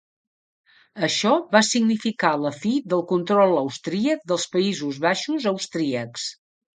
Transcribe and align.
Això 1.07 1.33
va 1.55 1.59
significar 1.67 2.31
la 2.45 2.51
fi 2.55 2.71
del 2.93 3.03
control 3.11 3.53
austríac 3.59 4.23
dels 4.31 4.47
Països 4.57 4.97
Baixos 5.05 5.47
austríacs. 5.53 6.25